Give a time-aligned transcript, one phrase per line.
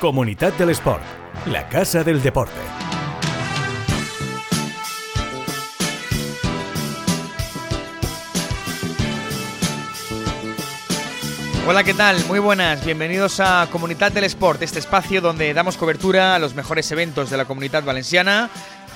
[0.00, 1.02] Comunidad del Sport,
[1.44, 2.54] la casa del deporte.
[11.68, 12.16] Hola, ¿qué tal?
[12.24, 16.90] Muy buenas, bienvenidos a Comunidad del Sport, este espacio donde damos cobertura a los mejores
[16.90, 18.48] eventos de la comunidad valenciana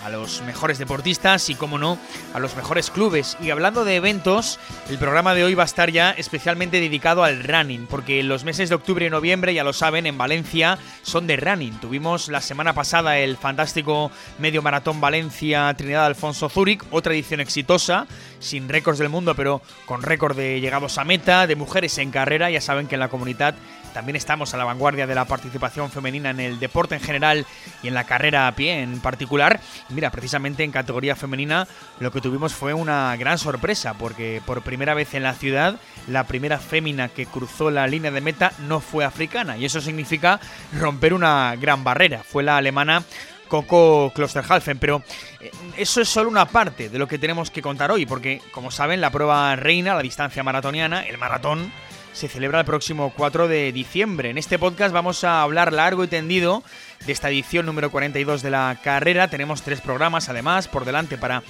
[0.05, 1.99] a los mejores deportistas y, como no,
[2.35, 3.37] a los mejores clubes.
[3.41, 4.61] Y hablando de eventos,
[4.91, 8.69] el programa de hoy va a estar ya especialmente dedicado al running, porque los meses
[8.69, 11.81] de octubre y noviembre, ya lo saben, en Valencia son de running.
[11.81, 18.07] Tuvimos la semana pasada el fantástico medio maratón Valencia Trinidad Alfonso Zúrich, otra edición exitosa,
[18.41, 22.51] sin récords del mundo, pero con récord de llegados a meta, de mujeres en carrera.
[22.51, 23.55] Ya saben que en la comunidad
[23.95, 27.47] también estamos a la vanguardia de la participación femenina en el deporte en general
[27.83, 29.61] y en la carrera a pie en particular.
[29.89, 31.67] mira, precisamente en categoría femenina
[32.01, 35.77] lo que tuvimos fue una gran sorpresa porque por primera vez en la ciudad
[36.09, 40.41] la primera fémina que cruzó la línea de meta no fue africana y eso significa
[40.79, 42.23] romper una gran barrera.
[42.25, 43.05] Fue la alemana
[43.49, 45.03] Coco Klosterhalfen, pero
[45.41, 48.73] eh, eso es solo una parte de lo que tenemos que contar hoy, porque como
[48.73, 51.73] saben, la prueba reina, la distancia maratoniana, el maratón,
[52.15, 54.31] se celebra el próximo 4 de diciembre.
[54.31, 56.63] En este podcast vamos a hablar largo y tendido
[57.05, 59.29] de esta edición número 42 de la carrera.
[59.29, 61.43] Tenemos tres programas además por delante para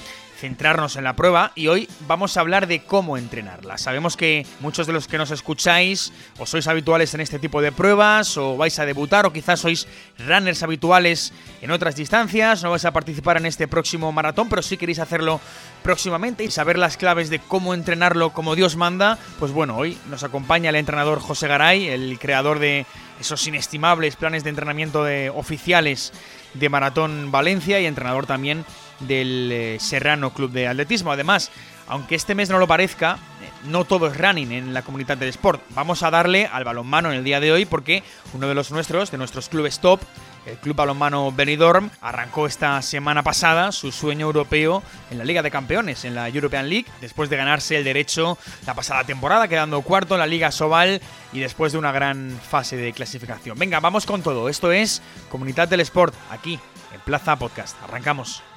[0.45, 3.79] centrarnos en la prueba y hoy vamos a hablar de cómo entrenarla.
[3.79, 7.73] Sabemos que muchos de los que nos escucháis o sois habituales en este tipo de
[7.73, 12.85] pruebas o vais a debutar o quizás sois runners habituales en otras distancias, no vais
[12.85, 15.41] a participar en este próximo maratón, pero si queréis hacerlo
[15.83, 20.25] próximamente y saber las claves de cómo entrenarlo como Dios manda, pues bueno, hoy nos
[20.25, 22.85] acompaña el entrenador José Garay, el creador de
[23.19, 26.13] esos inestimables planes de entrenamiento de oficiales
[26.53, 28.67] de Maratón Valencia y entrenador también
[29.01, 31.13] del eh, Serrano Club de Atletismo.
[31.13, 31.51] Además,
[31.87, 35.29] aunque este mes no lo parezca, eh, no todo es running en la comunidad del
[35.29, 35.63] sport.
[35.71, 39.11] Vamos a darle al balonmano en el día de hoy porque uno de los nuestros,
[39.11, 40.01] de nuestros clubes top,
[40.47, 45.51] el Club Balonmano Benidorm arrancó esta semana pasada su sueño europeo en la Liga de
[45.51, 50.15] Campeones, en la European League, después de ganarse el derecho la pasada temporada, quedando cuarto
[50.15, 51.01] en la Liga Sobal
[51.33, 53.59] y después de una gran fase de clasificación.
[53.59, 54.49] Venga, vamos con todo.
[54.49, 56.59] Esto es Comunidad del Sport, aquí
[56.93, 57.77] en Plaza Podcast.
[57.83, 58.54] Arrancamos.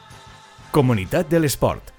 [0.72, 1.92] Comunidad del Sport,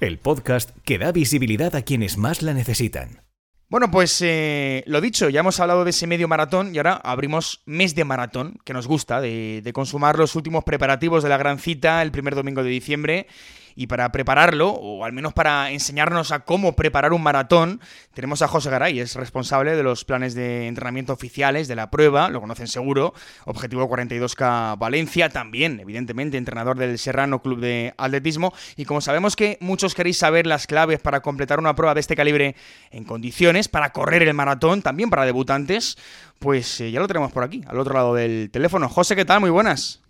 [0.00, 3.22] el podcast que da visibilidad a quienes más la necesitan.
[3.68, 7.62] Bueno, pues eh, lo dicho, ya hemos hablado de ese medio maratón y ahora abrimos
[7.66, 12.02] mes de maratón, que nos gusta, de consumar los últimos preparativos de la gran cita
[12.02, 13.26] el primer domingo de diciembre
[13.74, 17.80] y para prepararlo, o al menos para enseñarnos a cómo preparar un maratón,
[18.14, 22.28] tenemos a José Garay, es responsable de los planes de entrenamiento oficiales de la prueba,
[22.28, 28.52] lo conocen seguro, Objetivo 42K Valencia, también, evidentemente, entrenador del Serrano Club de Atletismo.
[28.76, 32.16] Y como sabemos que muchos queréis saber las claves para completar una prueba de este
[32.16, 32.54] calibre
[32.90, 35.96] en condiciones, para correr el maratón, también para debutantes,
[36.38, 38.88] pues eh, ya lo tenemos por aquí, al otro lado del teléfono.
[38.88, 39.40] José, ¿qué tal?
[39.40, 40.01] Muy buenas.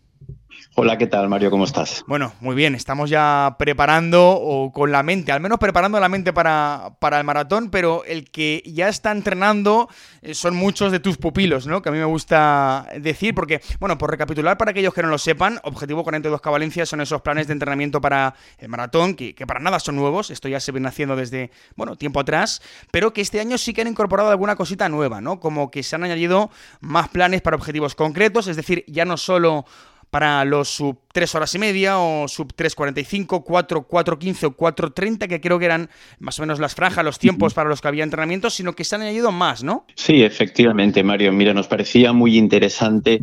[0.75, 1.51] Hola, ¿qué tal, Mario?
[1.51, 2.03] ¿Cómo estás?
[2.07, 2.75] Bueno, muy bien.
[2.75, 7.25] Estamos ya preparando, o con la mente, al menos preparando la mente para, para el
[7.25, 9.91] maratón, pero el que ya está entrenando
[10.23, 11.83] eh, son muchos de tus pupilos, ¿no?
[11.83, 15.19] Que a mí me gusta decir, porque, bueno, por recapitular para aquellos que no lo
[15.19, 19.61] sepan, Objetivo 42K Valencia son esos planes de entrenamiento para el maratón, que, que para
[19.61, 23.41] nada son nuevos, esto ya se viene haciendo desde, bueno, tiempo atrás, pero que este
[23.41, 25.39] año sí que han incorporado alguna cosita nueva, ¿no?
[25.39, 26.51] Como que se han añadido
[26.81, 29.67] más planes para objetivos concretos, es decir, ya no solo
[30.13, 35.41] para los sub 3 horas y media o sub 3.45, 4, 4.15 o 4.30, que
[35.41, 38.53] creo que eran más o menos las franjas, los tiempos para los que había entrenamientos,
[38.53, 39.87] sino que se han añadido más, ¿no?
[39.95, 41.33] Sí, efectivamente, Mario.
[41.33, 43.23] Mira, nos parecía muy interesante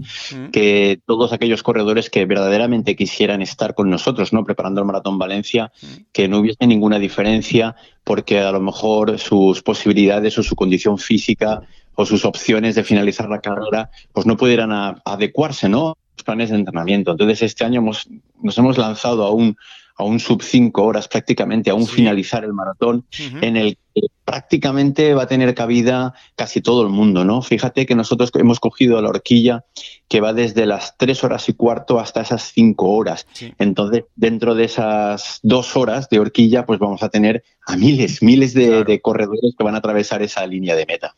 [0.51, 4.43] que todos aquellos corredores que verdaderamente quisieran estar con nosotros, ¿no?
[4.43, 5.71] Preparando el Maratón Valencia,
[6.11, 11.61] que no hubiese ninguna diferencia porque a lo mejor sus posibilidades o su condición física
[11.93, 14.71] o sus opciones de finalizar la carrera pues no pudieran
[15.05, 15.95] adecuarse, ¿no?
[16.23, 17.11] Planes de entrenamiento.
[17.11, 18.07] Entonces, este año hemos,
[18.41, 19.55] nos hemos lanzado a un,
[19.95, 23.05] a un sub 5 horas prácticamente, a un finalizar el maratón,
[23.41, 27.41] en el que prácticamente va a tener cabida casi todo el mundo, ¿no?
[27.41, 29.65] Fíjate que nosotros hemos cogido la horquilla
[30.09, 33.27] que va desde las 3 horas y cuarto hasta esas 5 horas.
[33.59, 38.55] Entonces, dentro de esas dos horas de horquilla, pues vamos a tener a miles, miles
[38.55, 41.15] de, corredores que van a atravesar esa línea de meta.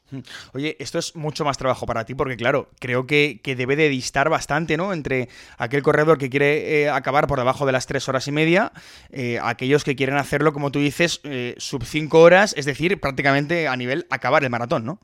[0.53, 4.29] Oye, esto es mucho más trabajo para ti porque, claro, creo que, debe de distar
[4.29, 4.91] bastante, ¿no?
[4.91, 8.73] Entre aquel corredor que quiere eh, acabar por debajo de las 3 horas y media,
[9.11, 13.69] eh, aquellos que quieren hacerlo, como tú dices, eh, sub 5 horas, es decir, prácticamente
[13.69, 14.99] a nivel acabar el maratón, ¿no?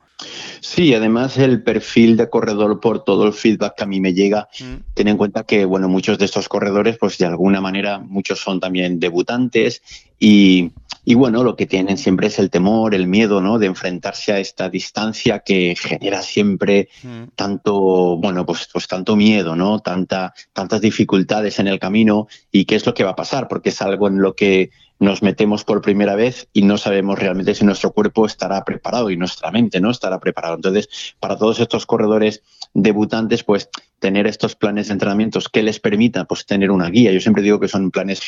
[0.60, 4.48] Sí, además el perfil de corredor por todo el feedback que a mí me llega,
[4.60, 4.92] mm.
[4.94, 8.60] ten en cuenta que bueno, muchos de estos corredores, pues de alguna manera, muchos son
[8.60, 9.80] también debutantes
[10.18, 10.72] y,
[11.04, 13.58] y bueno, lo que tienen siempre es el temor, el miedo, ¿no?
[13.58, 17.34] De enfrentarse a esta distancia que genera siempre mm.
[17.34, 19.78] tanto, bueno, pues, pues tanto miedo, ¿no?
[19.78, 23.70] Tanta, tantas dificultades en el camino y qué es lo que va a pasar, porque
[23.70, 27.64] es algo en lo que nos metemos por primera vez y no sabemos realmente si
[27.64, 30.56] nuestro cuerpo estará preparado y nuestra mente no estará preparado.
[30.56, 32.42] Entonces, para todos estos corredores
[32.74, 37.12] debutantes, pues tener estos planes de entrenamientos que les permitan pues tener una guía.
[37.12, 38.22] Yo siempre digo que son planes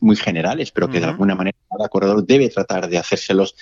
[0.00, 3.54] muy generales, pero que de alguna manera cada corredor debe tratar de hacérselos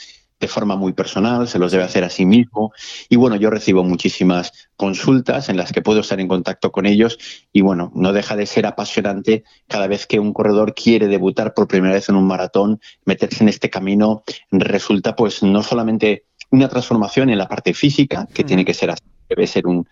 [0.42, 2.72] de forma muy personal, se los debe hacer a sí mismo.
[3.08, 7.16] Y bueno, yo recibo muchísimas consultas en las que puedo estar en contacto con ellos
[7.52, 11.68] y bueno, no deja de ser apasionante cada vez que un corredor quiere debutar por
[11.68, 17.30] primera vez en un maratón, meterse en este camino resulta pues no solamente una transformación
[17.30, 19.86] en la parte física, que tiene que ser así, debe ser un,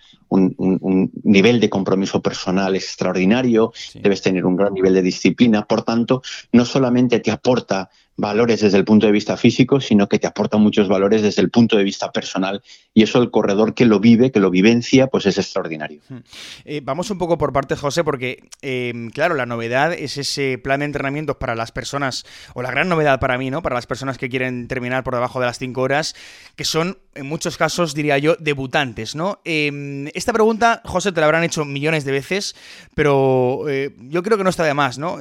[1.22, 6.64] nivel de compromiso personal extraordinario, debes tener un gran nivel de disciplina, por tanto, no
[6.64, 7.88] solamente te aporta
[8.20, 11.50] valores desde el punto de vista físico, sino que te aporta muchos valores desde el
[11.50, 12.62] punto de vista personal.
[12.92, 16.00] Y eso el corredor que lo vive, que lo vivencia, pues es extraordinario.
[16.08, 16.18] Hmm.
[16.64, 20.80] Eh, vamos un poco por partes, José, porque, eh, claro, la novedad es ese plan
[20.80, 22.24] de entrenamientos para las personas,
[22.54, 23.62] o la gran novedad para mí, ¿no?
[23.62, 26.14] Para las personas que quieren terminar por debajo de las 5 horas,
[26.56, 29.40] que son, en muchos casos, diría yo, debutantes, ¿no?
[29.44, 32.56] Em, esta pregunta, José, te la habrán hecho millones de veces,
[32.94, 35.18] pero eh, yo creo que no está de más, ¿no?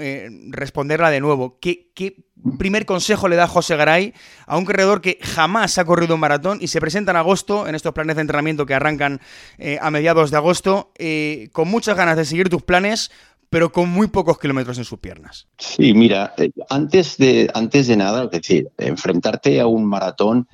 [0.49, 1.59] responderla de nuevo.
[1.59, 4.13] ¿Qué, qué primer consejo le da José Garay
[4.45, 7.75] a un corredor que jamás ha corrido un maratón y se presenta en agosto, en
[7.75, 9.19] estos planes de entrenamiento que arrancan
[9.57, 13.11] eh, a mediados de agosto, eh, con muchas ganas de seguir tus planes,
[13.49, 15.47] pero con muy pocos kilómetros en sus piernas?
[15.57, 20.47] Sí, mira, eh, antes de, antes de nada, es decir, enfrentarte a un maratón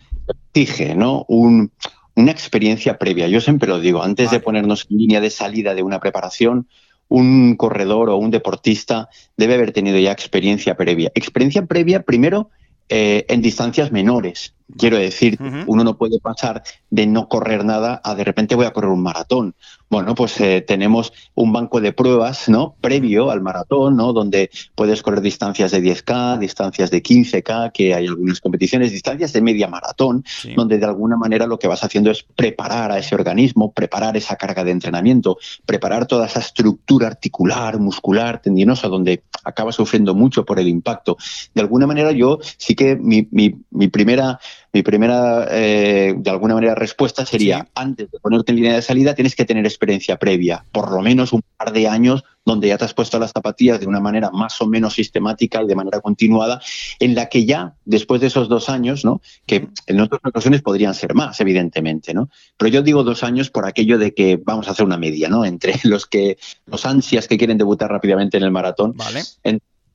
[0.54, 1.26] exige, ¿no?
[1.28, 3.28] una experiencia previa.
[3.28, 6.68] Yo siempre lo digo, antes de ponernos en línea de salida de una preparación,
[7.08, 11.12] un corredor o un deportista debe haber tenido ya experiencia previa.
[11.16, 12.50] Experiencia previa, primero,
[12.90, 14.54] eh, en distancias menores.
[14.78, 18.74] Quiero decir, uno no puede pasar de no correr nada a de repente voy a
[18.74, 19.54] correr un maratón.
[19.90, 22.76] Bueno, pues eh, tenemos un banco de pruebas, ¿no?
[22.82, 24.12] Previo al maratón, ¿no?
[24.12, 29.42] Donde puedes correr distancias de 10K, distancias de 15K, que hay algunas competiciones, distancias de
[29.42, 30.26] media maratón,
[30.56, 34.36] donde de alguna manera lo que vas haciendo es preparar a ese organismo, preparar esa
[34.36, 40.60] carga de entrenamiento, preparar toda esa estructura articular, muscular, tendinosa, donde acaba sufriendo mucho por
[40.60, 41.18] el impacto.
[41.54, 44.40] De alguna manera yo sí que mi, mi primera
[44.74, 49.16] mi primera, eh, de alguna manera, respuesta sería, antes de ponerte en línea de salida,
[49.16, 52.86] tienes que tener experiencia previa, por lo menos un par de años donde ya te
[52.86, 56.62] has puesto las zapatillas de una manera más o menos sistemática y de manera continuada,
[57.00, 59.22] en la que ya, después de esos dos años, ¿no?
[59.48, 62.30] que en otras ocasiones podrían ser más, evidentemente, ¿no?
[62.58, 65.44] pero yo digo dos años por aquello de que vamos a hacer una media, ¿no?
[65.44, 66.38] entre los que
[66.68, 69.24] los ansias que quieren debutar rápidamente en el maratón, vale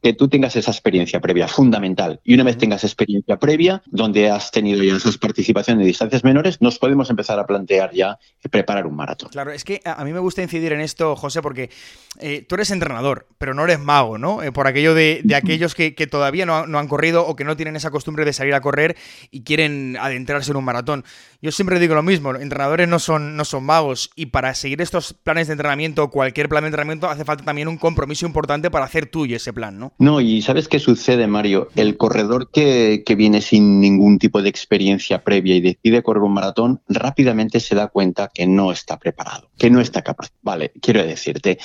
[0.02, 2.20] que tú tengas esa experiencia previa, fundamental.
[2.24, 6.60] Y una vez tengas experiencia previa, donde has tenido ya esas participaciones de distancias menores,
[6.60, 8.18] nos podemos empezar a plantear ya
[8.50, 9.30] preparar un maratón.
[9.30, 11.70] Claro, es que a mí me gusta incidir en esto, José, porque
[12.18, 14.42] eh, tú eres entrenador, pero no eres mago, ¿no?
[14.42, 17.76] Eh, por aquello de, aquellos que, todavía no, no, han corrido o que no tienen
[17.76, 18.96] esa costumbre de salir a correr
[19.30, 21.04] y quieren adentrarse en un maratón.
[21.42, 25.12] Yo siempre digo lo mismo, entrenadores no son, no son magos y para seguir estos
[25.12, 29.06] planes de entrenamiento cualquier plan de entrenamiento hace falta también un compromiso importante para hacer
[29.06, 29.89] tuyo ese plan, ¿no?
[29.98, 31.68] No, y ¿sabes qué sucede, Mario?
[31.76, 36.80] El corredor que, viene sin ningún tipo de experiencia previa y decide correr un maratón,
[36.88, 40.32] rápidamente se da cuenta que no está preparado, que no está capaz.
[40.40, 41.58] Vale, quiero decirte,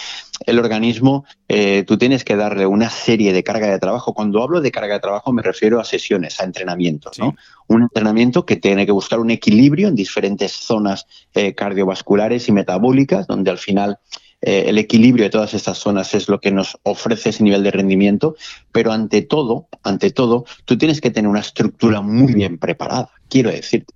[0.45, 4.13] el organismo, eh, tú tienes que darle una serie de carga de trabajo.
[4.13, 7.35] Cuando hablo de carga de trabajo me refiero a sesiones, a entrenamientos, ¿no?
[7.67, 13.27] Un entrenamiento que tiene que buscar un equilibrio en diferentes zonas eh, cardiovasculares y metabólicas,
[13.27, 13.99] donde al final
[14.41, 17.71] eh, el equilibrio de todas estas zonas es lo que nos ofrece ese nivel de
[17.71, 18.35] rendimiento,
[18.71, 23.09] pero ante todo, ante todo, tú tienes que tener una estructura muy bien preparada.
[23.29, 23.93] Quiero decirte,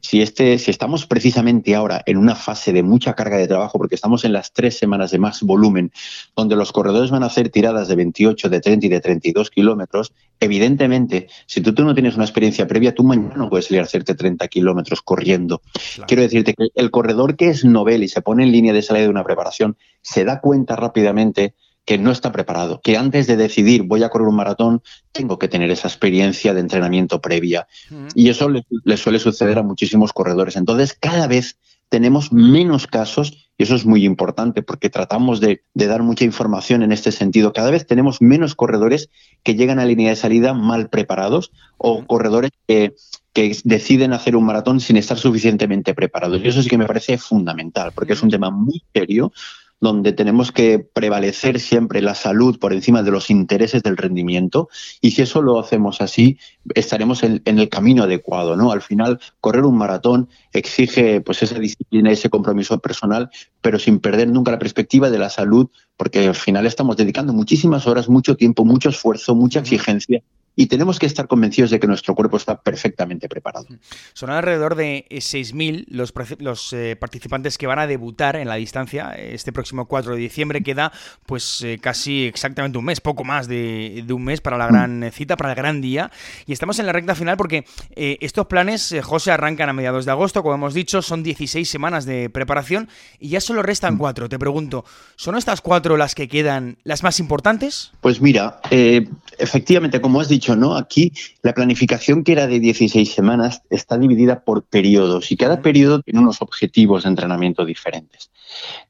[0.00, 3.94] si, este, si estamos precisamente ahora en una fase de mucha carga de trabajo, porque
[3.94, 5.92] estamos en las tres semanas de más volumen,
[6.36, 10.12] donde los corredores van a hacer tiradas de 28, de 30 y de 32 kilómetros,
[10.40, 13.84] evidentemente, si tú, tú, no tienes una experiencia previa, tú mañana no puedes salir a
[13.84, 15.62] hacerte 30 kilómetros corriendo.
[16.06, 19.04] Quiero decirte que el corredor que es novel y se pone en línea de salida
[19.04, 23.82] de una preparación, se da cuenta rápidamente que no está preparado, que antes de decidir
[23.82, 27.66] voy a correr un maratón, tengo que tener esa experiencia de entrenamiento previa.
[28.14, 30.56] Y eso le, suele suceder a muchísimos corredores.
[30.56, 31.58] Entonces, cada vez
[31.90, 36.92] tenemos menos casos, y eso es muy importante porque tratamos de, dar mucha información en
[36.92, 39.10] este sentido, cada vez tenemos menos corredores
[39.42, 42.94] que llegan a línea de salida mal preparados o corredores que
[43.34, 46.40] que deciden hacer un maratón sin estar suficientemente preparados.
[46.40, 49.32] Y eso sí que me parece fundamental, porque es un tema muy serio
[49.80, 54.68] donde tenemos que prevalecer siempre la salud por encima de los intereses del rendimiento
[55.00, 56.38] y si eso lo hacemos así
[56.74, 58.72] estaremos en, el camino adecuado, ¿no?
[58.72, 64.28] Al final correr un maratón exige pues esa disciplina, ese compromiso personal, pero sin perder
[64.28, 68.64] nunca la perspectiva de la salud, porque al final estamos dedicando muchísimas horas, mucho tiempo,
[68.64, 70.22] mucho esfuerzo, mucha exigencia
[70.56, 73.66] y tenemos que estar convencidos de que nuestro cuerpo está perfectamente preparado.
[74.12, 79.12] Son alrededor de 6.000 los, los eh, participantes que van a debutar en la distancia
[79.12, 80.62] este próximo 4 de diciembre.
[80.62, 80.92] Queda
[81.26, 85.10] pues eh, casi exactamente un mes, poco más de, un mes para la gran mm.
[85.10, 86.10] cita, para el gran día.
[86.46, 87.64] Y estamos en la recta final porque
[87.96, 92.04] eh, estos planes, José, arrancan a mediados de agosto, como hemos dicho, son 16 semanas
[92.04, 93.98] de preparación y ya solo restan mm.
[93.98, 94.28] cuatro.
[94.28, 94.84] Te pregunto,
[95.16, 97.92] ¿son estas cuatro las que quedan las más importantes?
[98.00, 100.76] Pues mira, efectivamente, como has dicho, ¿no?
[100.76, 106.02] Aquí la planificación que era de 16 semanas está dividida por periodos y cada periodo
[106.02, 108.30] tiene unos objetivos de entrenamiento diferentes.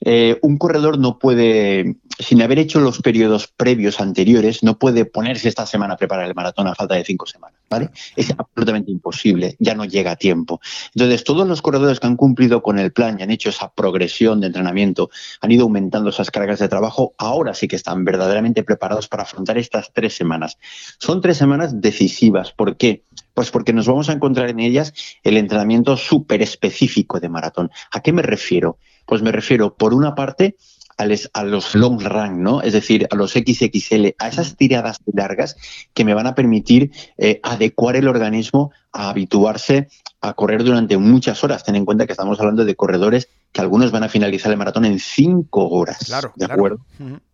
[0.00, 5.48] Eh, un corredor no puede, sin haber hecho los periodos previos anteriores, no puede ponerse
[5.48, 7.90] esta semana a preparar el maratón a falta de cinco semanas, ¿vale?
[8.16, 10.60] Es absolutamente imposible, ya no llega a tiempo.
[10.94, 14.40] Entonces, todos los corredores que han cumplido con el plan y han hecho esa progresión
[14.40, 19.08] de entrenamiento, han ido aumentando esas cargas de trabajo, ahora sí que están verdaderamente preparados
[19.08, 20.58] para afrontar estas tres semanas.
[20.98, 22.52] Son tres semanas decisivas.
[22.52, 23.02] ¿Por qué?
[23.34, 27.70] Pues porque nos vamos a encontrar en ellas el entrenamiento súper específico de maratón.
[27.90, 28.78] ¿A qué me refiero?
[29.06, 30.56] Pues me refiero, por una parte,
[30.96, 32.62] a, los long run, ¿no?
[32.62, 35.56] Es decir, a los XXL, a esas tiradas largas
[35.92, 39.88] que me van a permitir eh, adecuar el organismo a habituarse
[40.20, 41.64] a correr durante muchas horas.
[41.64, 44.84] Ten en cuenta que estamos hablando de corredores que algunos van a finalizar el maratón
[44.84, 45.98] en cinco horas.
[46.06, 46.78] Claro, ¿De acuerdo?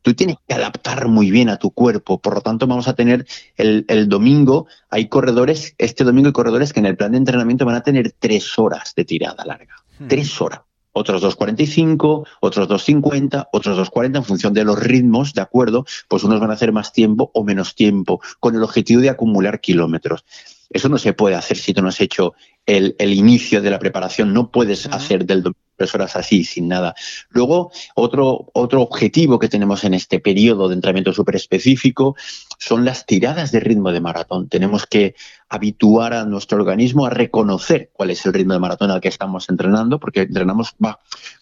[0.02, 2.18] Tú tienes que adaptar muy bien a tu cuerpo.
[2.18, 3.26] Por lo tanto, vamos a tener
[3.56, 7.64] el, el, domingo, hay corredores, este domingo hay corredores que en el plan de entrenamiento
[7.64, 9.76] van a tener tres horas de tirada larga.
[10.08, 10.62] Tres horas
[10.92, 15.86] otros 2.45, otros 2.50, otros 2.40 en función de los ritmos, ¿de acuerdo?
[16.08, 19.60] Pues unos van a hacer más tiempo o menos tiempo, con el objetivo de acumular
[19.60, 20.24] kilómetros.
[20.70, 24.32] Eso no se puede hacer si tú no has hecho el, inicio de la preparación,
[24.32, 25.54] no puedes hacer del tres
[25.94, 26.94] horas así, sin nada.
[27.30, 32.16] Luego, otro, otro objetivo que tenemos en este periodo de entrenamiento súper específico
[32.58, 34.48] son las tiradas de ritmo de maratón.
[34.48, 35.14] Tenemos que
[35.48, 39.48] habituar a nuestro organismo a reconocer cuál es el ritmo de maratón al que estamos
[39.48, 40.74] entrenando, porque entrenamos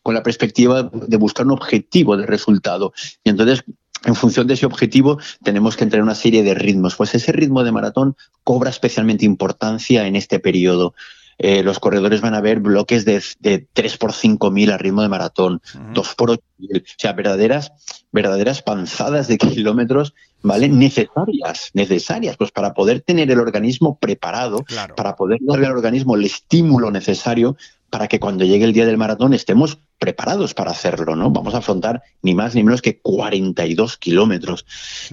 [0.03, 2.93] con la perspectiva de buscar un objetivo de resultado.
[3.25, 3.65] Y entonces
[4.05, 6.97] en función de ese objetivo tenemos que entrenar una serie de ritmos.
[6.97, 10.95] Pues ese ritmo de maratón cobra especialmente importancia en este periodo.
[11.39, 15.09] Eh, los corredores van a ver bloques de, 3 por 5 mil a ritmo de
[15.09, 15.61] maratón,
[15.95, 17.73] 2 por 8 mil, o sea, verdaderas,
[18.11, 20.69] verdaderas panzadas de kilómetros, ¿vale?
[20.69, 24.65] Necesarias, necesarias, pues para poder tener el organismo preparado,
[24.97, 27.57] para poder darle al organismo el estímulo necesario
[27.91, 31.31] para que cuando llegue el día del maratón estemos preparados para hacerlo, ¿no?
[31.31, 34.67] Vamos a afrontar ni más ni menos que 42 kilómetros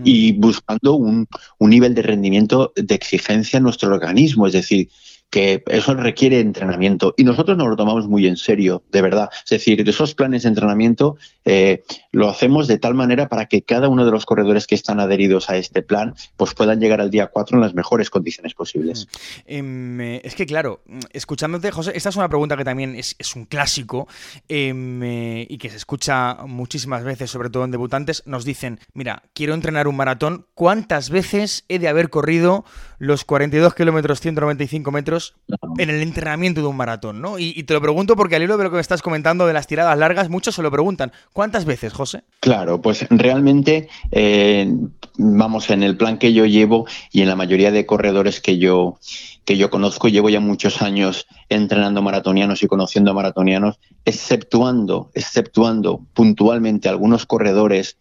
[0.04, 1.28] y buscando un,
[1.58, 4.90] un nivel de rendimiento de exigencia en nuestro organismo, es decir,
[5.36, 9.30] que eso requiere entrenamiento y nosotros nos lo tomamos muy en serio, de verdad.
[9.44, 13.62] Es decir, de esos planes de entrenamiento eh, lo hacemos de tal manera para que
[13.62, 17.12] cada uno de los corredores que están adheridos a este plan pues puedan llegar al
[17.12, 19.08] día 4 en las mejores condiciones posibles.
[19.08, 19.42] Mm.
[19.48, 23.44] Em, eh, es que claro, escuchándote, José, esta es una pregunta que también es, un
[23.44, 24.08] clásico
[24.48, 29.24] em, eh, y que se escucha muchísimas veces, sobre todo en debutantes, nos dicen, mira,
[29.34, 32.64] quiero entrenar un maratón, ¿cuántas veces he de haber corrido
[32.98, 35.36] los 42 kilómetros 195 metros
[35.78, 37.40] en el entrenamiento de un maratón, ¿no?
[37.40, 39.68] Y, te lo pregunto porque al hilo de lo que me estás comentando de las
[39.68, 41.12] tiradas largas, muchos se lo preguntan.
[41.34, 42.24] ¿Cuántas veces, José?
[42.40, 44.72] Claro, pues realmente, eh,
[45.18, 49.00] vamos, en el plan que yo llevo y en la mayoría de corredores que yo,
[49.44, 56.90] que yo conozco, llevo ya muchos años entrenando maratonianos y conociendo maratonianos, exceptuando, exceptuando puntualmente
[56.90, 57.98] algunos corredores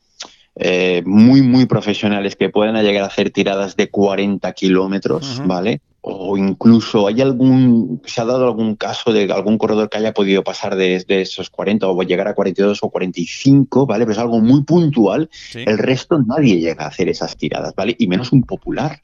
[0.56, 5.80] eh, muy, muy profesionales que pueden llegar a hacer tiradas de 40 kilómetros, ¿vale?
[6.00, 10.44] O incluso hay algún, se ha dado algún caso de algún corredor que haya podido
[10.44, 14.04] pasar de, esos 40 o llegar a 42 o 45, ¿vale?
[14.04, 15.28] Pero es algo muy puntual.
[15.54, 17.96] El resto nadie llega a hacer esas tiradas, ¿vale?
[17.98, 19.00] Y menos un popular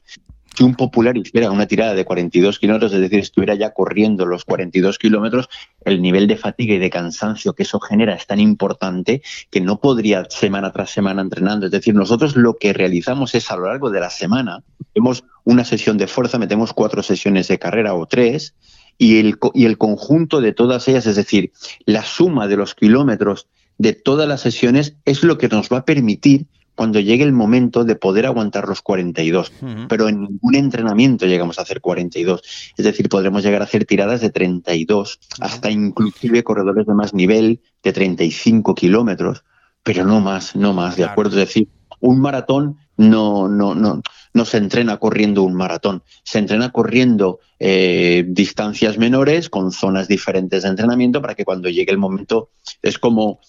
[0.61, 4.45] si un popular hiciera una tirada de 42 kilómetros, es decir, estuviera ya corriendo los
[4.45, 5.49] 42 kilómetros,
[5.83, 9.79] el nivel de fatiga y de cansancio que eso genera es tan importante que no
[9.79, 11.65] podría semana tras semana entrenando.
[11.65, 15.65] Es decir, nosotros lo que realizamos es a lo largo de la semana, hacemos una
[15.65, 18.53] sesión de fuerza, metemos cuatro sesiones de carrera o tres,
[18.99, 21.53] y el, y el conjunto de todas ellas, es decir,
[21.85, 23.47] la suma de los kilómetros
[23.79, 26.45] de todas las sesiones es lo que nos va a permitir
[26.81, 29.51] cuando llegue el momento de poder aguantar los 42.
[29.87, 32.41] Pero en ningún entrenamiento llegamos a hacer 42.
[32.75, 37.61] Es decir, podremos llegar a hacer tiradas de 32, hasta inclusive corredores de más nivel
[37.83, 39.43] de 35 kilómetros,
[39.83, 41.39] pero no más, no más, ¿de acuerdo?
[41.39, 41.67] Es decir,
[41.99, 44.01] un maratón no, no, no,
[44.33, 50.63] no se entrena corriendo un maratón, se entrena corriendo eh, distancias menores con zonas diferentes
[50.63, 52.49] de entrenamiento para que cuando llegue el momento
[52.81, 53.39] es como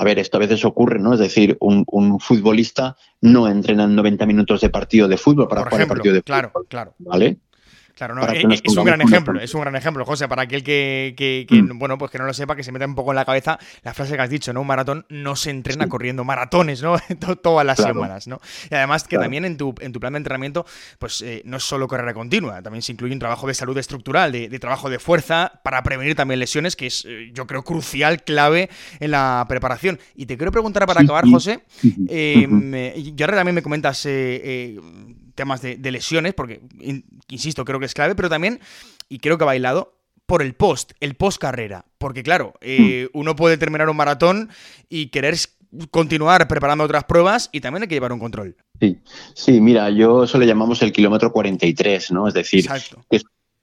[0.00, 1.12] a ver, esto a veces ocurre, ¿no?
[1.12, 1.84] Es decir, un,
[2.20, 6.20] futbolista no entrena en 90 minutos de partido de fútbol para jugar el partido de
[6.20, 6.24] fútbol.
[6.24, 6.94] Claro, claro.
[7.00, 7.36] ¿Vale?
[8.00, 11.46] Claro, no, eh, es, un gran ejemplo, es un gran ejemplo, José, para aquel que,
[11.50, 11.78] mm.
[11.78, 13.92] bueno, pues que no lo sepa, que se meta un poco en la cabeza la
[13.92, 14.62] frase que has dicho, ¿no?
[14.62, 16.96] Un maratón no se entrena corriendo maratones, ¿no?
[17.42, 18.40] Todas las semanas, ¿no?
[18.70, 20.64] Y además que también en tu, en tu plan de entrenamiento,
[20.98, 24.32] pues eh, no es solo carrera continua, también se incluye un trabajo de salud estructural,
[24.32, 28.70] de, trabajo de fuerza, para prevenir también lesiones, que es, eh, yo creo, crucial, clave
[28.98, 29.98] en la preparación.
[30.14, 31.64] Y te quiero preguntar para acabar, José,
[32.08, 34.06] eh, y ahora también me comentas
[35.40, 36.60] temas de, lesiones, porque,
[37.30, 38.60] insisto, creo que es clave, pero también,
[39.08, 39.94] y creo que ha bailado,
[40.26, 41.86] por el post, el post carrera.
[41.96, 43.18] Porque claro, eh, hmm.
[43.18, 44.50] uno puede terminar un maratón
[44.90, 45.34] y querer
[45.90, 48.54] continuar preparando otras pruebas y también hay que llevar un control.
[48.78, 48.98] Sí,
[49.34, 52.28] sí, mira, yo eso le llamamos el kilómetro 43, ¿no?
[52.28, 52.68] Es decir,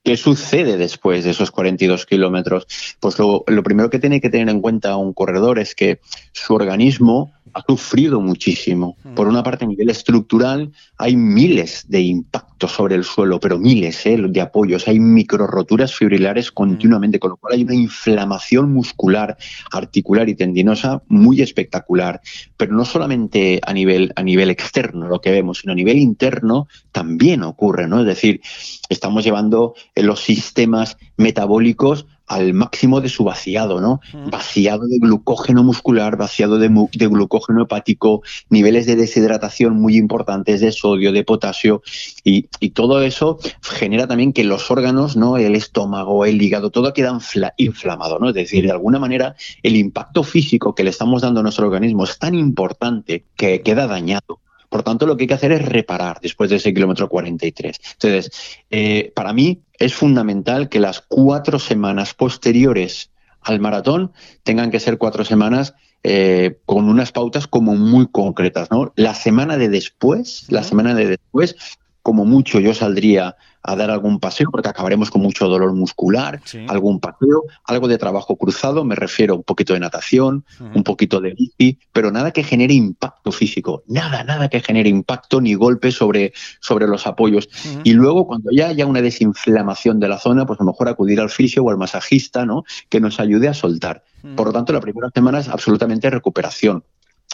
[0.04, 2.66] ¿Qué sucede después de esos 42 kilómetros?
[3.02, 6.00] Pues lo, lo, primero que tiene que tener en cuenta un corredor es que
[6.32, 8.98] su organismo ha sufrido muchísimo.
[9.16, 14.06] Por una parte, a nivel estructural, hay miles de impactos sobre el suelo, pero miles
[14.06, 14.18] ¿eh?
[14.18, 14.88] de apoyos.
[14.88, 19.38] Hay micro roturas fibrilares continuamente, con lo cual hay una inflamación muscular,
[19.72, 22.22] articular y tendinosa muy espectacular.
[22.58, 26.68] Pero no solamente a nivel, a nivel externo lo que vemos, sino a nivel interno
[26.92, 28.02] también ocurre, ¿no?
[28.02, 28.42] Es decir,
[28.90, 34.02] estamos llevando los sistemas metabólicos al máximo de su vaciado, ¿no?
[34.30, 41.12] Vaciado de glucógeno muscular, vaciado de, glucógeno hepático, niveles de deshidratación muy importantes de sodio,
[41.12, 41.82] de potasio,
[42.24, 45.38] y, todo eso genera también que los órganos, ¿no?
[45.38, 47.18] El estómago, el hígado, todo queda
[47.58, 48.30] inflamado, ¿no?
[48.30, 52.04] Es decir, de alguna manera, el impacto físico que le estamos dando a nuestro organismo
[52.04, 54.40] es tan importante que queda dañado.
[54.70, 57.80] Por tanto, lo que hay que hacer es reparar después de ese kilómetro 43.
[57.94, 58.32] Entonces,
[58.70, 64.12] eh, para mí es fundamental que las cuatro semanas posteriores al maratón
[64.44, 68.70] tengan que ser cuatro semanas eh, con unas pautas como muy concretas.
[68.72, 68.94] ¿no?
[68.96, 71.56] La semana de después, la semana de después,
[72.02, 73.36] como mucho yo saldría
[73.68, 78.38] a dar algún paseo, porque acabaremos con mucho dolor muscular, algún paseo, algo de trabajo
[78.38, 82.44] cruzado, me refiero a un poquito de natación, un poquito de bici, pero nada que
[82.44, 87.50] genere impacto físico, nada, nada que genere impacto ni golpe sobre, sobre los apoyos.
[87.84, 91.20] Y luego, cuando ya haya una desinflamación de la zona, pues a lo mejor acudir
[91.20, 92.64] al fisio o al masajista, ¿no?
[92.88, 94.04] Que nos ayude a soltar.
[94.36, 96.84] Por lo tanto, la primera semana es absolutamente recuperación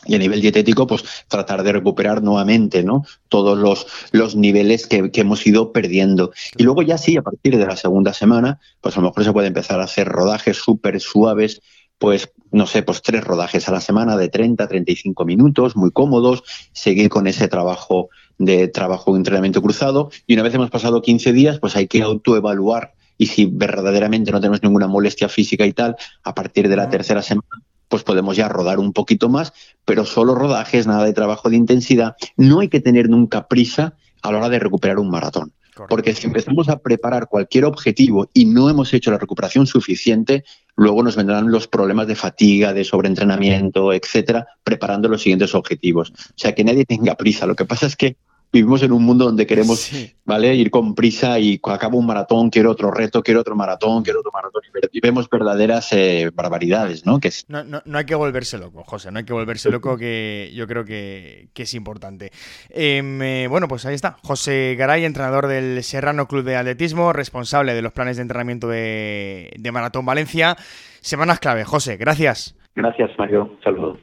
[0.05, 3.05] y a nivel dietético, pues tratar de recuperar nuevamente ¿no?
[3.29, 6.31] todos los, los niveles que, hemos ido perdiendo.
[6.57, 9.33] Y luego ya sí, a partir de la segunda semana, pues a lo mejor se
[9.33, 11.61] puede empezar a hacer rodajes súper suaves,
[11.97, 16.43] pues no sé, pues tres rodajes a la semana de 30, 35 minutos, muy cómodos,
[16.73, 20.09] seguir con ese trabajo de trabajo de entrenamiento cruzado.
[20.27, 24.41] Y una vez hemos pasado 15 días, pues hay que autoevaluar y si verdaderamente no
[24.41, 28.47] tenemos ninguna molestia física y tal, a partir de la tercera semana pues podemos ya
[28.49, 29.53] rodar un poquito más,
[29.85, 32.15] pero solo rodajes, nada de trabajo de intensidad.
[32.37, 35.53] No hay que tener nunca prisa a la hora de recuperar un maratón.
[35.89, 40.43] Porque si empezamos a preparar cualquier objetivo y no hemos hecho la recuperación suficiente,
[40.75, 46.11] luego nos vendrán los problemas de fatiga, de sobreentrenamiento, etcétera, preparando los siguientes objetivos.
[46.11, 47.47] O sea, que nadie tenga prisa.
[47.47, 48.17] Lo que pasa es que
[48.53, 49.91] vivimos en un mundo donde queremos
[50.25, 50.53] ¿vale?
[50.53, 54.31] ir con prisa y acabo un maratón, quiero otro reto, quiero otro maratón, quiero otro
[54.31, 54.61] maratón.
[54.91, 57.19] Y vemos verdaderas eh, barbaridades, ¿no?
[57.19, 60.51] Que no, no, no, hay que volverse loco, José, no hay que volverse loco, que
[60.53, 62.31] yo creo que, es importante.
[62.69, 64.17] Em, eh, bueno, pues ahí está.
[64.21, 69.51] José Garay, entrenador del Serrano Club de Atletismo, responsable de los planes de entrenamiento de,
[69.57, 70.55] de Maratón Valencia.
[71.01, 71.63] Semanas clave.
[71.63, 72.55] José, gracias.
[72.75, 73.57] Gracias, Mario.
[73.63, 73.99] Saludos.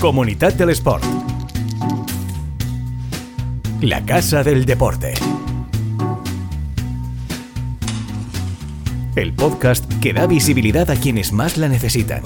[0.00, 1.04] Comunidad del Sport.
[3.82, 5.12] La Casa del Deporte.
[9.14, 12.22] El podcast que da visibilidad a quienes más la necesitan.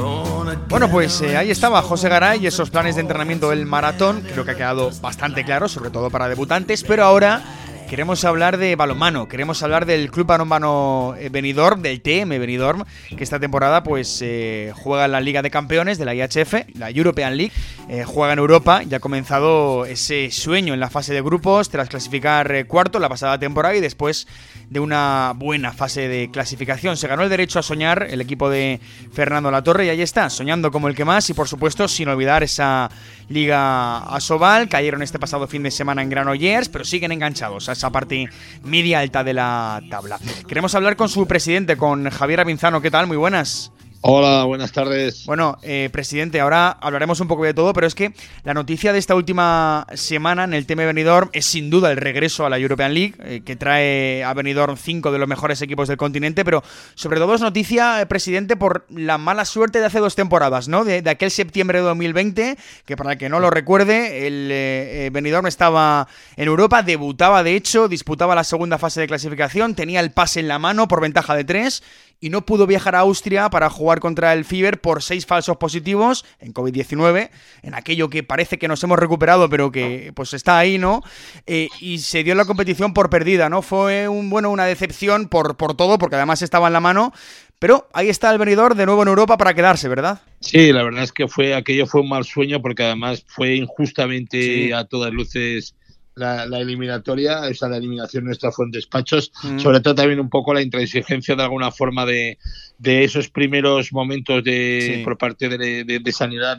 [0.68, 4.22] Bueno, pues eh, ahí estaba José Garay y esos planes de entrenamiento del maratón.
[4.32, 7.42] Creo que ha quedado bastante claro, sobre todo para debutantes, pero ahora
[7.88, 12.84] Queremos hablar de balonmano, queremos hablar del Club Balonmano eh, Benidorm, del TM Benidorm,
[13.16, 16.90] que esta temporada pues eh, juega en la Liga de Campeones de la IHF, la
[16.90, 17.52] European League,
[17.88, 21.88] eh, juega en Europa y ha comenzado ese sueño en la fase de grupos tras
[21.88, 24.26] clasificar cuarto la pasada temporada y después
[24.74, 26.96] de una buena fase de clasificación.
[26.96, 28.80] Se ganó el derecho a soñar el equipo de
[29.12, 32.42] Fernando Latorre y ahí está, soñando como el que más y por supuesto sin olvidar
[32.42, 32.90] esa
[33.28, 34.68] Liga Asobal.
[34.68, 38.28] Cayeron este pasado fin de semana en Granollers, pero siguen enganchados a esa parte
[38.64, 40.18] media alta de la tabla.
[40.48, 42.82] Queremos hablar con su presidente, con Javier Avinzano.
[42.82, 43.06] ¿Qué tal?
[43.06, 43.70] Muy buenas.
[44.06, 45.24] Hola, buenas tardes.
[45.24, 48.12] Bueno, eh, presidente, ahora hablaremos un poco de todo, pero es que
[48.42, 52.44] la noticia de esta última semana en el tema Benidorm es sin duda el regreso
[52.44, 55.96] a la European League, eh, que trae a Benidorm cinco de los mejores equipos del
[55.96, 56.62] continente, pero
[56.94, 60.84] sobre todo es noticia, eh, presidente, por la mala suerte de hace dos temporadas, ¿no?
[60.84, 66.08] De, aquel septiembre de 2020, que para el que no lo recuerde, el Benidorm estaba
[66.36, 70.48] en Europa, debutaba de hecho, disputaba la segunda fase de clasificación, tenía el pase en
[70.48, 71.82] la mano por ventaja de tres
[72.20, 76.24] y no pudo viajar a Austria para jugar contra el Fiber por seis falsos positivos
[76.38, 77.30] en COVID-19,
[77.62, 81.02] en aquello que parece que nos hemos recuperado, pero que pues está ahí, ¿no?
[81.46, 83.62] Eh, y se dio la competición por perdida, ¿no?
[83.62, 87.12] Fue un, bueno, una decepción por, por todo, porque además estaba en la mano,
[87.58, 90.20] pero ahí está el venidor de nuevo en Europa para quedarse, ¿verdad?
[90.40, 94.74] Sí, la verdad es que fue aquello fue un mal sueño porque además fue injustamente
[94.74, 95.74] a todas luces
[96.16, 99.58] la, eliminatoria, o sea, la eliminación nuestra fue en despachos, mm.
[99.58, 102.38] sobre todo también un poco la intransigencia de alguna forma de,
[102.78, 106.56] de esos primeros momentos de, por parte de, de, sanidad.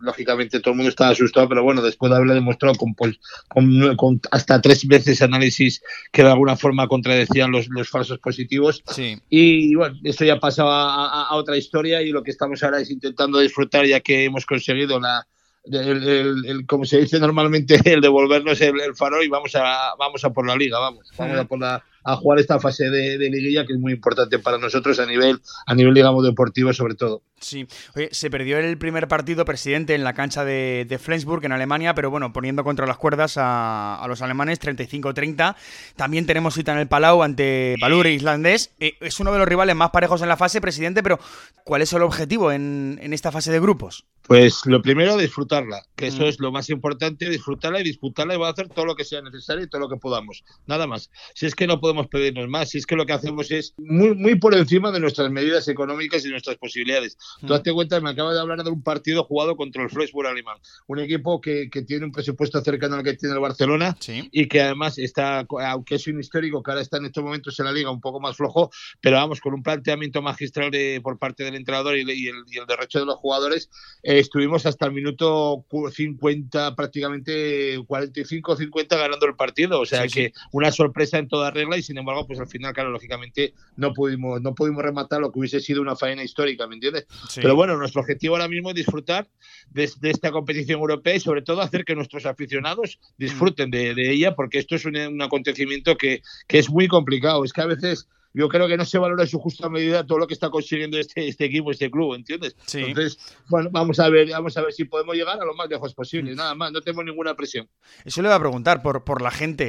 [0.00, 4.20] lógicamente todo el mundo estaba asustado, pero bueno, después de haberlo demostrado con, pues, con,
[4.32, 8.82] hasta tres veces análisis que de alguna forma contradecían los, los falsos positivos.
[9.30, 12.90] Y bueno, esto ya pasaba a, a otra historia y lo que estamos ahora es
[12.90, 15.26] intentando disfrutar ya que hemos conseguido la
[15.70, 20.30] el, como se dice normalmente, el devolvernos el, el farol y vamos a, vamos a
[20.30, 23.72] por la liga, vamos, vamos a por la, a jugar esta fase de, liguilla que
[23.72, 27.22] es muy importante para nosotros a nivel, a nivel digamos, deportivo sobre todo.
[27.40, 31.52] Sí, Oye, se perdió el primer partido, presidente, en la cancha de, de Flensburg, en
[31.52, 35.56] Alemania, pero bueno, poniendo contra las cuerdas a, los alemanes 35-30.
[35.96, 38.70] También tenemos cita en el Palau ante Valure islandés.
[38.78, 41.18] Eh, es uno de los rivales más parejos en la fase, presidente, pero
[41.64, 44.06] ¿cuál es el objetivo en, en esta fase de grupos?
[44.26, 46.28] Pues lo primero, disfrutarla, que eso mm.
[46.28, 49.22] es lo más importante, disfrutarla y disputarla y va a hacer todo lo que sea
[49.22, 50.44] necesario y todo lo que podamos.
[50.66, 51.10] Nada más.
[51.34, 52.70] Si es que no podemos pedirnos más.
[52.70, 56.24] Si es que lo que hacemos es muy, muy por encima de nuestras medidas económicas
[56.24, 57.16] y nuestras posibilidades.
[57.40, 60.58] Tú date cuenta, me acaba de hablar de un partido jugado contra el Freiburg alemán,
[60.88, 64.60] un equipo que, que, tiene un presupuesto cercano al que tiene el Barcelona y que
[64.60, 67.90] además está, aunque es un histórico que ahora está en estos momentos en la liga
[67.90, 71.96] un poco más flojo, pero vamos, con un planteamiento magistral de, por parte del entrenador
[71.96, 73.70] y, el, y el, derecho de los jugadores,
[74.02, 79.80] eh, estuvimos hasta el minuto 50, prácticamente 45-50 ganando el partido.
[79.80, 82.90] O sea que una sorpresa en toda regla y sin embargo, pues al final, claro,
[82.90, 87.06] lógicamente no pudimos, no pudimos rematar lo que hubiese sido una faena histórica, ¿me entiendes?
[87.34, 89.28] Pero bueno, nuestro objetivo ahora mismo es disfrutar
[89.70, 94.58] de, esta competición europea y sobre todo hacer que nuestros aficionados disfruten de, ella, porque
[94.58, 97.44] esto es un, un acontecimiento que, que es muy complicado.
[97.44, 100.18] Es que a veces yo creo que no se valora en su justa medida todo
[100.18, 102.54] lo que está consiguiendo este, este equipo, este club, ¿entiendes?
[102.74, 103.18] Entonces,
[103.48, 106.34] bueno, vamos a ver, vamos a ver si podemos llegar a lo más lejos posible,
[106.34, 107.66] nada más, no tenemos ninguna presión.
[108.04, 109.64] Eso le voy a preguntar por, por la gente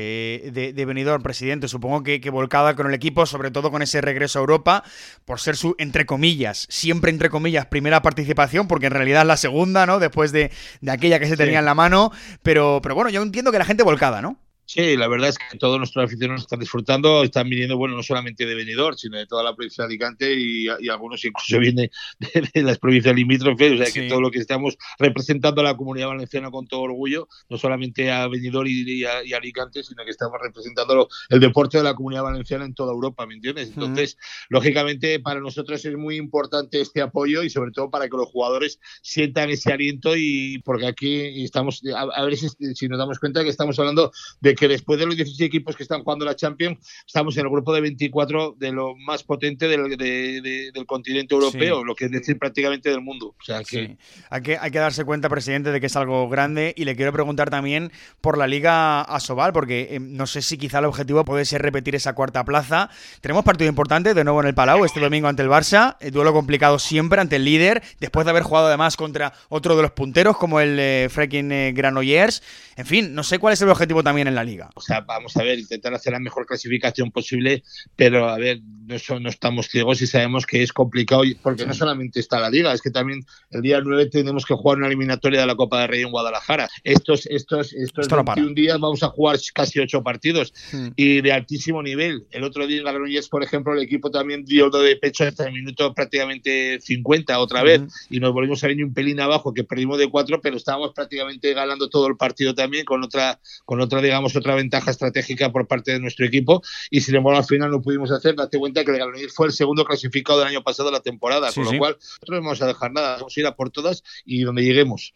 [0.47, 3.81] eh, de, de Benidorm, presidente, supongo que, que, volcada con el equipo, sobre todo con
[3.81, 4.83] ese regreso a Europa,
[5.23, 9.37] por ser su, entre comillas, siempre entre comillas, primera participación, porque en realidad es la
[9.37, 9.99] segunda, ¿no?
[9.99, 10.51] Después de,
[10.81, 12.11] de aquella que se tenía en la mano,
[12.43, 14.37] pero, pero bueno, yo entiendo que la gente volcada, ¿no?
[14.69, 18.45] Sí, la verdad es que todos nuestros aficionados están disfrutando, están viniendo, bueno, no solamente
[18.45, 22.77] de Benidorm, sino de toda la provincia de Alicante y, algunos incluso vienen de, las
[22.77, 26.67] provincias limítrofes, o sea que todo lo que estamos representando a la comunidad valenciana con
[26.67, 31.77] todo orgullo, no solamente a Benidorm y, a, Alicante, sino que estamos representando el deporte
[31.77, 33.69] de la comunidad valenciana en toda Europa, ¿me entiendes?
[33.69, 34.17] Entonces,
[34.49, 38.81] lógicamente, para nosotros es muy importante este apoyo y sobre todo para que los jugadores
[39.01, 43.49] sientan ese aliento y porque aquí estamos, a, ver si, si nos damos cuenta que
[43.49, 47.37] estamos hablando de que después de los 16 equipos que están jugando la Champions, estamos
[47.37, 52.05] en el grupo de 24 de lo más potente del, del continente europeo, lo que
[52.05, 53.35] es decir prácticamente del mundo.
[53.39, 53.97] O sea que...
[54.29, 54.57] Hay que...
[54.59, 57.91] Hay que darse cuenta, presidente, de que es algo grande y le quiero preguntar también
[58.21, 61.95] por la Liga Asobal, porque eh, no sé si quizá el objetivo puede ser repetir
[61.95, 62.89] esa cuarta plaza.
[63.21, 66.33] Tenemos partido importante de nuevo en el Palau este domingo ante el Barça, el duelo
[66.33, 70.37] complicado siempre ante el líder, después de haber jugado además contra otro de los punteros
[70.37, 72.43] como el eh, freaking eh, Granollers.
[72.75, 74.69] En fin, no sé cuál es el objetivo también en la liga.
[74.75, 77.63] O sea, vamos a ver, intentar hacer la mejor clasificación posible,
[77.95, 82.19] pero a ver, no, no estamos ciegos y sabemos que es complicado, porque no solamente
[82.19, 85.47] está la liga, es que también el día 9 tenemos que jugar una eliminatoria de
[85.47, 86.69] la Copa de Rey en Guadalajara.
[86.83, 90.53] Estos, estos, estos 21 días vamos a jugar casi ocho partidos
[90.95, 92.25] y de altísimo nivel.
[92.31, 95.53] El otro día en Granollers, por ejemplo, el equipo también dio de pecho hasta el
[95.53, 99.97] minuto prácticamente 50 otra vez y nos volvimos a venir un pelín abajo que perdimos
[99.97, 104.33] de cuatro, pero estábamos prácticamente ganando todo el partido también con otra, con otra digamos,
[104.37, 108.11] otra ventaja estratégica por parte de nuestro equipo y sin embargo al final no pudimos
[108.11, 108.35] hacer.
[108.35, 111.51] Date cuenta que el Granollers fue el segundo clasificado del año pasado de la temporada,
[111.51, 114.03] con lo cual nosotros no vamos a dejar nada, vamos a ir a por todas
[114.25, 115.13] y donde lleguemos.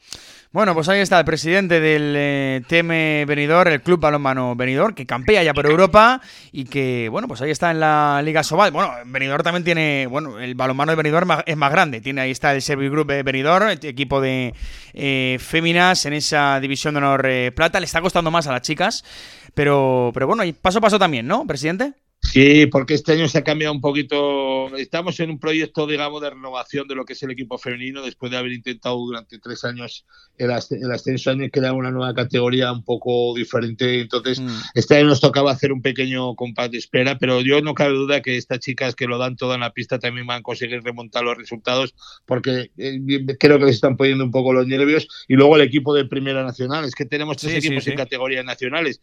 [0.54, 5.06] Bueno, pues ahí está el presidente del eh, TM Benidorm, el Club Balonmano Benidorm, que
[5.06, 6.20] campea ya por Europa
[6.52, 8.72] y que, bueno, pues ahí está en la Liga Sobal.
[8.72, 12.02] Bueno, Benidorm también tiene, bueno, el balonmano de Benidorm es más grande.
[12.02, 14.54] Tiene ahí está el Service Group de Benidorm, equipo de
[14.94, 17.80] eh, féminas en esa división de honor eh, plata.
[17.80, 19.06] Le está costando más a las chicas,
[19.54, 21.94] pero, pero bueno, paso a paso también, ¿no, presidente?
[22.22, 24.74] Sí, porque este año se ha cambiado un poquito.
[24.78, 28.32] Estamos en un proyecto, digamos, de renovación de lo que es el equipo femenino, después
[28.32, 30.06] de haber intentado durante tres años
[30.38, 34.00] el, ascenso, que crear una nueva categoría un poco diferente.
[34.00, 34.50] Entonces, mm.
[34.76, 38.22] este año nos tocaba hacer un pequeño compás de espera, pero yo no cabe duda
[38.22, 41.24] que estas chicas que lo dan todo en la pista también van a conseguir remontar
[41.24, 45.08] los resultados, porque eh, creo que les están poniendo un poco los nervios.
[45.28, 49.02] Y luego el equipo de Primera Nacional, es que tenemos tres equipos en categorías nacionales.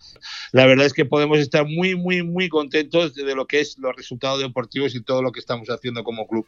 [0.52, 3.94] La verdad es que podemos estar muy, muy, muy contentos de lo que es los
[3.94, 6.47] resultados deportivos y todo lo que estamos haciendo como club.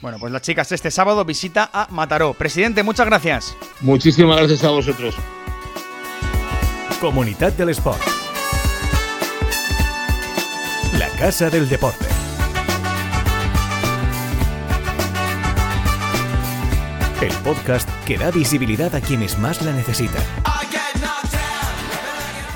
[0.00, 2.34] Bueno, pues las chicas este sábado visita a Mataró.
[2.34, 3.56] Presidente, muchas gracias.
[3.80, 5.14] Muchísimas gracias a vosotros.
[7.00, 8.00] Comunidad del Sport.
[10.98, 12.06] La Casa del Deporte.
[17.20, 20.22] El podcast que da visibilidad a quienes más la necesitan.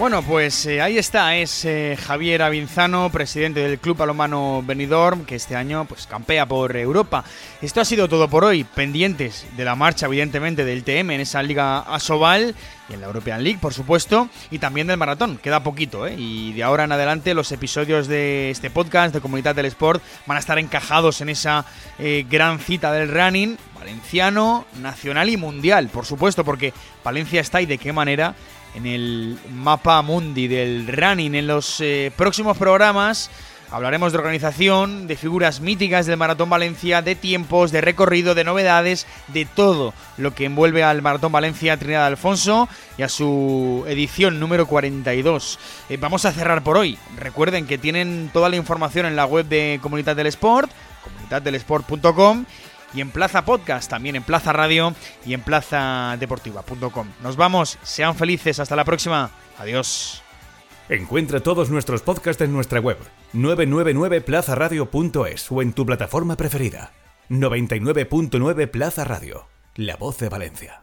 [0.03, 5.37] Bueno, pues eh, ahí está, es eh, Javier Avinzano, presidente del Club Palomano Benidorm, que
[5.37, 7.23] este año pues campea por Europa.
[7.61, 11.41] Esto ha sido todo por hoy, pendientes de la marcha evidentemente del TM en esa
[11.45, 12.57] liga Asobal
[12.89, 16.17] y en la European League, por supuesto, y también del maratón, queda poquito, ¿eh?
[16.19, 20.37] Y de ahora en adelante los episodios de este podcast de Comunidad del Sport van
[20.37, 21.65] a estar encajados en esa
[22.01, 27.67] eh, gran cita del running valenciano, nacional y mundial, por supuesto, porque Valencia está y
[27.67, 28.35] de qué manera
[28.75, 31.35] en el mapa mundi del running.
[31.35, 33.31] En los eh, próximos programas
[33.71, 39.07] hablaremos de organización, de figuras míticas del Maratón Valencia, de tiempos, de recorrido, de novedades,
[39.29, 44.67] de todo lo que envuelve al Maratón Valencia Trinidad Alfonso y a su edición número
[44.67, 45.59] 42.
[45.89, 46.99] Eh, vamos a cerrar por hoy.
[47.17, 50.71] Recuerden que tienen toda la información en la web de Comunidad del Sport,
[51.03, 52.45] comunidaddelesport.com
[52.95, 57.09] y en Plaza Podcast, también en Plaza Radio y en plazadeportiva.com.
[57.23, 59.31] Nos vamos, sean felices, hasta la próxima.
[59.59, 60.23] Adiós.
[60.89, 62.99] Encuentra todos nuestros podcasts en nuestra web
[63.35, 66.93] 999plazaradio.es o en tu plataforma preferida.
[67.31, 70.82] 99.9 Plaza Radio, la voz de Valencia.